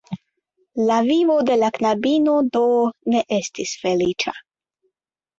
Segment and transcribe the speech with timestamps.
[0.91, 2.63] La vivo de la knabino, do,
[3.15, 4.33] ne estis feliĉa.